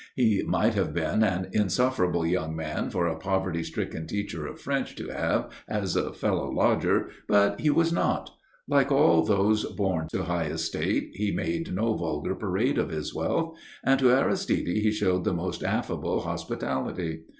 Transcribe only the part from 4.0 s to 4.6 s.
teacher of